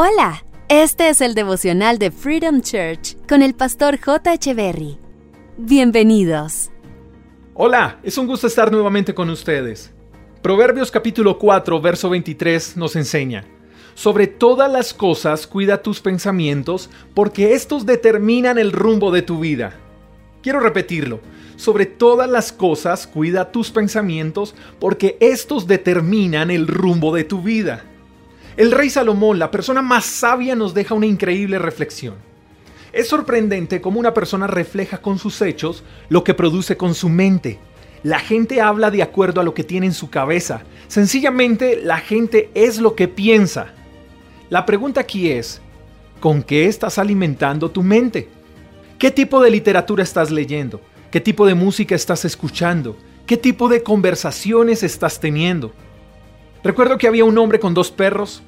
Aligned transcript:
Hola, 0.00 0.44
este 0.68 1.08
es 1.08 1.20
el 1.20 1.34
devocional 1.34 1.98
de 1.98 2.12
Freedom 2.12 2.60
Church 2.60 3.16
con 3.28 3.42
el 3.42 3.52
pastor 3.52 3.98
J. 3.98 4.54
Berry. 4.54 4.96
Bienvenidos. 5.56 6.70
Hola, 7.54 7.98
es 8.04 8.16
un 8.16 8.28
gusto 8.28 8.46
estar 8.46 8.70
nuevamente 8.70 9.12
con 9.12 9.28
ustedes. 9.28 9.92
Proverbios 10.40 10.92
capítulo 10.92 11.36
4, 11.40 11.80
verso 11.80 12.10
23 12.10 12.76
nos 12.76 12.94
enseña, 12.94 13.44
sobre 13.94 14.28
todas 14.28 14.70
las 14.70 14.94
cosas 14.94 15.48
cuida 15.48 15.82
tus 15.82 15.98
pensamientos, 15.98 16.90
porque 17.12 17.54
estos 17.54 17.84
determinan 17.84 18.56
el 18.56 18.70
rumbo 18.70 19.10
de 19.10 19.22
tu 19.22 19.40
vida. 19.40 19.74
Quiero 20.44 20.60
repetirlo, 20.60 21.18
sobre 21.56 21.86
todas 21.86 22.30
las 22.30 22.52
cosas 22.52 23.08
cuida 23.08 23.50
tus 23.50 23.72
pensamientos, 23.72 24.54
porque 24.78 25.16
estos 25.18 25.66
determinan 25.66 26.52
el 26.52 26.68
rumbo 26.68 27.12
de 27.12 27.24
tu 27.24 27.42
vida. 27.42 27.84
El 28.58 28.72
rey 28.72 28.90
Salomón, 28.90 29.38
la 29.38 29.52
persona 29.52 29.82
más 29.82 30.04
sabia, 30.04 30.56
nos 30.56 30.74
deja 30.74 30.92
una 30.92 31.06
increíble 31.06 31.60
reflexión. 31.60 32.16
Es 32.92 33.06
sorprendente 33.06 33.80
cómo 33.80 34.00
una 34.00 34.12
persona 34.12 34.48
refleja 34.48 34.98
con 34.98 35.20
sus 35.20 35.40
hechos 35.42 35.84
lo 36.08 36.24
que 36.24 36.34
produce 36.34 36.76
con 36.76 36.96
su 36.96 37.08
mente. 37.08 37.60
La 38.02 38.18
gente 38.18 38.60
habla 38.60 38.90
de 38.90 39.00
acuerdo 39.00 39.40
a 39.40 39.44
lo 39.44 39.54
que 39.54 39.62
tiene 39.62 39.86
en 39.86 39.94
su 39.94 40.10
cabeza. 40.10 40.62
Sencillamente, 40.88 41.80
la 41.84 41.98
gente 41.98 42.50
es 42.54 42.80
lo 42.80 42.96
que 42.96 43.06
piensa. 43.06 43.74
La 44.50 44.66
pregunta 44.66 45.02
aquí 45.02 45.30
es, 45.30 45.60
¿con 46.18 46.42
qué 46.42 46.66
estás 46.66 46.98
alimentando 46.98 47.70
tu 47.70 47.84
mente? 47.84 48.28
¿Qué 48.98 49.12
tipo 49.12 49.40
de 49.40 49.50
literatura 49.50 50.02
estás 50.02 50.32
leyendo? 50.32 50.80
¿Qué 51.12 51.20
tipo 51.20 51.46
de 51.46 51.54
música 51.54 51.94
estás 51.94 52.24
escuchando? 52.24 52.96
¿Qué 53.24 53.36
tipo 53.36 53.68
de 53.68 53.84
conversaciones 53.84 54.82
estás 54.82 55.20
teniendo? 55.20 55.72
Recuerdo 56.64 56.98
que 56.98 57.06
había 57.06 57.24
un 57.24 57.38
hombre 57.38 57.60
con 57.60 57.72
dos 57.72 57.92
perros, 57.92 58.42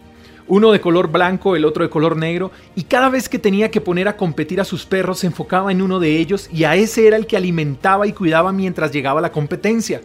uno 0.51 0.73
de 0.73 0.81
color 0.81 1.13
blanco, 1.13 1.55
el 1.55 1.65
otro 1.65 1.85
de 1.85 1.91
color 1.91 2.17
negro, 2.17 2.51
y 2.75 2.83
cada 2.83 3.09
vez 3.09 3.29
que 3.29 3.39
tenía 3.39 3.71
que 3.71 3.81
poner 3.81 4.09
a 4.09 4.17
competir 4.17 4.61
a 4.61 4.65
sus 4.65 4.85
perros 4.85 5.21
se 5.21 5.29
enfocaba 5.29 5.71
en 5.71 5.81
uno 5.81 6.01
de 6.01 6.19
ellos 6.19 6.51
y 6.53 6.65
a 6.65 6.75
ese 6.75 7.07
era 7.07 7.17
el 7.17 7.29
que 7.29 7.37
alimentaba 7.37 8.09
y 8.09 8.13
cuidaba 8.13 8.51
mientras 8.51 8.91
llegaba 8.91 9.21
la 9.21 9.31
competencia. 9.31 10.03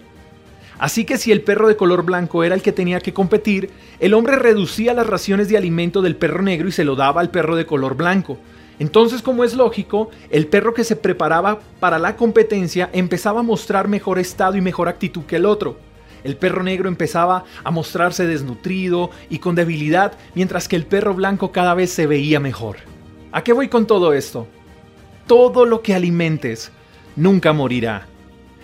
Así 0.78 1.04
que 1.04 1.18
si 1.18 1.32
el 1.32 1.42
perro 1.42 1.68
de 1.68 1.76
color 1.76 2.04
blanco 2.04 2.44
era 2.44 2.54
el 2.54 2.62
que 2.62 2.72
tenía 2.72 3.00
que 3.00 3.12
competir, 3.12 3.72
el 4.00 4.14
hombre 4.14 4.36
reducía 4.36 4.94
las 4.94 5.08
raciones 5.08 5.50
de 5.50 5.58
alimento 5.58 6.04
del 6.04 6.16
perro 6.16 6.44
negro 6.44 6.68
y 6.68 6.72
se 6.72 6.84
lo 6.84 6.96
daba 6.96 7.22
al 7.22 7.32
perro 7.32 7.56
de 7.56 7.66
color 7.66 7.98
blanco. 7.98 8.38
Entonces, 8.78 9.24
como 9.24 9.44
es 9.44 9.56
lógico, 9.56 10.12
el 10.30 10.46
perro 10.46 10.76
que 10.76 10.84
se 10.84 10.96
preparaba 10.96 11.60
para 11.80 11.98
la 11.98 12.16
competencia 12.16 12.92
empezaba 12.94 13.40
a 13.40 13.44
mostrar 13.44 13.88
mejor 13.88 14.20
estado 14.20 14.58
y 14.58 14.62
mejor 14.62 14.90
actitud 14.90 15.24
que 15.24 15.38
el 15.38 15.48
otro. 15.48 15.78
El 16.26 16.38
perro 16.38 16.64
negro 16.64 16.90
empezaba 16.90 17.44
a 17.64 17.70
mostrarse 17.70 18.26
desnutrido 18.26 19.12
y 19.30 19.38
con 19.38 19.54
debilidad, 19.54 20.18
mientras 20.34 20.68
que 20.68 20.76
el 20.76 20.88
perro 20.88 21.14
blanco 21.14 21.52
cada 21.52 21.76
vez 21.76 21.92
se 21.92 22.08
veía 22.08 22.40
mejor. 22.40 22.78
¿A 23.32 23.44
qué 23.44 23.54
voy 23.54 23.68
con 23.68 23.86
todo 23.86 24.12
esto? 24.12 24.48
Todo 25.28 25.66
lo 25.66 25.84
que 25.84 25.94
alimentes 25.94 26.72
nunca 27.16 27.54
morirá. 27.54 28.08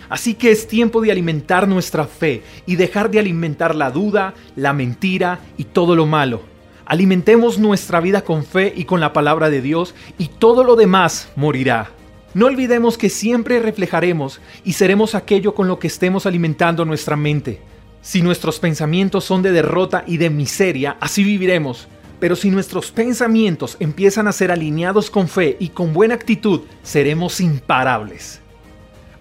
Así 0.08 0.34
que 0.34 0.50
es 0.50 0.66
tiempo 0.66 1.00
de 1.02 1.12
alimentar 1.12 1.68
nuestra 1.68 2.04
fe 2.04 2.42
y 2.66 2.74
dejar 2.74 3.12
de 3.12 3.20
alimentar 3.20 3.76
la 3.76 3.92
duda, 3.92 4.34
la 4.56 4.72
mentira 4.72 5.38
y 5.56 5.62
todo 5.62 5.94
lo 5.94 6.04
malo. 6.04 6.42
Alimentemos 6.84 7.60
nuestra 7.60 8.00
vida 8.00 8.22
con 8.22 8.44
fe 8.44 8.72
y 8.74 8.86
con 8.86 8.98
la 8.98 9.12
palabra 9.12 9.50
de 9.50 9.62
Dios 9.62 9.94
y 10.18 10.26
todo 10.26 10.64
lo 10.64 10.74
demás 10.74 11.30
morirá. 11.36 11.92
No 12.34 12.46
olvidemos 12.46 12.96
que 12.96 13.10
siempre 13.10 13.58
reflejaremos 13.58 14.40
y 14.64 14.72
seremos 14.72 15.14
aquello 15.14 15.54
con 15.54 15.68
lo 15.68 15.78
que 15.78 15.86
estemos 15.86 16.24
alimentando 16.24 16.86
nuestra 16.86 17.14
mente. 17.14 17.60
Si 18.00 18.22
nuestros 18.22 18.58
pensamientos 18.58 19.24
son 19.24 19.42
de 19.42 19.52
derrota 19.52 20.02
y 20.06 20.16
de 20.16 20.30
miseria, 20.30 20.96
así 20.98 21.24
viviremos. 21.24 21.88
Pero 22.20 22.34
si 22.34 22.50
nuestros 22.50 22.90
pensamientos 22.90 23.76
empiezan 23.80 24.28
a 24.28 24.32
ser 24.32 24.50
alineados 24.50 25.10
con 25.10 25.28
fe 25.28 25.58
y 25.60 25.68
con 25.68 25.92
buena 25.92 26.14
actitud, 26.14 26.62
seremos 26.82 27.38
imparables. 27.38 28.40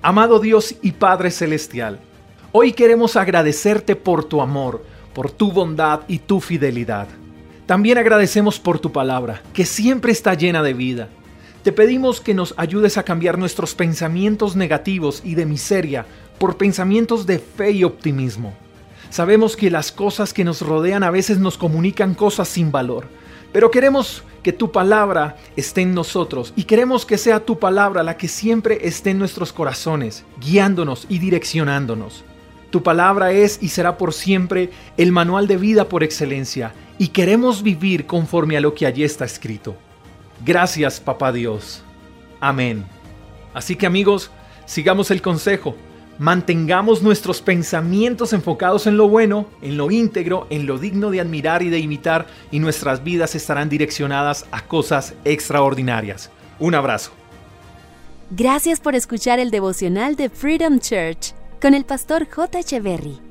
Amado 0.02 0.40
Dios 0.40 0.76
y 0.82 0.94
Padre 0.94 1.32
Celestial, 1.32 2.00
hoy 2.54 2.72
queremos 2.72 3.18
agradecerte 3.18 3.98
por 3.98 4.24
tu 4.24 4.42
amor, 4.42 4.86
por 5.14 5.32
tu 5.32 5.52
bondad 5.52 6.02
y 6.08 6.20
tu 6.20 6.40
fidelidad. 6.40 7.10
También 7.66 7.98
agradecemos 7.98 8.58
por 8.58 8.80
tu 8.80 8.92
palabra, 8.94 9.44
que 9.54 9.66
siempre 9.66 10.14
está 10.14 10.34
llena 10.34 10.64
de 10.64 10.74
vida 10.74 11.10
te 11.64 11.72
pedimos 11.72 12.22
que 12.22 12.34
nos 12.34 12.56
ayudes 12.58 12.98
a 12.98 13.04
cambiar 13.04 13.38
nuestros 13.38 13.76
pensamientos 13.76 14.56
negativos 14.56 15.22
y 15.24 15.36
de 15.36 15.46
miseria 15.46 16.08
por 16.40 16.58
pensamientos 16.58 17.28
de 17.28 17.38
fe 17.38 17.72
y 17.72 17.84
optimismo. 17.84 18.56
Sabemos 19.12 19.56
que 19.56 19.70
las 19.70 19.92
cosas 19.92 20.34
que 20.34 20.44
nos 20.44 20.62
rodean 20.62 21.04
a 21.04 21.12
veces 21.12 21.38
nos 21.38 21.60
comunican 21.60 22.16
cosas 22.16 22.48
sin 22.48 22.72
valor, 22.72 23.06
pero 23.52 23.70
queremos 23.70 24.24
que 24.42 24.54
tu 24.54 24.72
palabra 24.72 25.38
esté 25.56 25.82
en 25.82 25.94
nosotros 25.94 26.52
y 26.56 26.64
queremos 26.64 27.06
que 27.06 27.20
sea 27.20 27.46
tu 27.46 27.60
palabra 27.60 28.02
la 28.02 28.18
que 28.18 28.28
siempre 28.28 28.88
esté 28.88 29.12
en 29.12 29.20
nuestros 29.20 29.54
corazones, 29.54 30.24
guiándonos 30.40 31.06
y 31.10 31.20
direccionándonos. 31.20 32.24
Tu 32.72 32.82
palabra 32.82 33.34
es 33.34 33.60
y 33.62 33.68
será 33.68 33.98
por 33.98 34.14
siempre 34.14 34.72
el 34.98 35.12
manual 35.12 35.46
de 35.46 35.58
vida 35.58 35.90
por 35.90 36.04
excelencia 36.04 36.74
y 36.98 37.10
queremos 37.10 37.62
vivir 37.62 38.08
conforme 38.08 38.58
a 38.58 38.62
lo 38.62 38.74
que 38.74 38.88
allí 38.88 39.04
está 39.04 39.26
escrito. 39.26 39.76
Gracias, 40.44 41.00
papá 41.00 41.32
Dios. 41.32 41.84
Amén. 42.40 42.86
Así 43.54 43.76
que 43.76 43.86
amigos, 43.86 44.32
sigamos 44.66 45.12
el 45.12 45.22
consejo. 45.22 45.76
Mantengamos 46.18 47.02
nuestros 47.02 47.42
pensamientos 47.42 48.34
enfocados 48.34 48.86
en 48.86 48.98
lo 48.98 49.08
bueno, 49.08 49.48
en 49.62 49.78
lo 49.78 49.90
íntegro, 49.92 50.48
en 50.50 50.68
lo 50.68 50.78
digno 50.78 51.10
de 51.10 51.20
admirar 51.20 51.64
y 51.64 51.70
de 51.70 51.80
imitar, 51.80 52.28
y 52.52 52.60
nuestras 52.60 53.04
vidas 53.04 53.34
estarán 53.34 53.70
direccionadas 53.70 54.46
a 54.52 54.62
cosas 54.66 55.14
extraordinarias. 55.26 56.30
Un 56.60 56.76
abrazo. 56.76 57.12
Gracias 58.30 58.80
por 58.80 58.96
escuchar 58.96 59.40
el 59.40 59.52
devocional 59.52 60.16
de 60.16 60.30
Freedom 60.30 60.80
Church 60.80 61.34
con 61.60 61.74
el 61.74 61.86
pastor 61.86 62.28
J. 62.30 62.60
Echeverry. 62.60 63.31